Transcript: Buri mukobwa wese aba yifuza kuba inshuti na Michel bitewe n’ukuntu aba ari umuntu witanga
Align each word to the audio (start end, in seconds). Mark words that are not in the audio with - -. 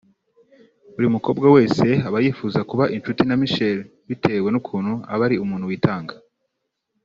Buri 0.93 1.07
mukobwa 1.15 1.47
wese 1.55 1.87
aba 2.07 2.17
yifuza 2.25 2.59
kuba 2.69 2.85
inshuti 2.95 3.21
na 3.25 3.35
Michel 3.41 3.77
bitewe 4.07 4.47
n’ukuntu 4.51 4.93
aba 5.13 5.23
ari 5.27 5.35
umuntu 5.43 5.69
witanga 5.71 6.15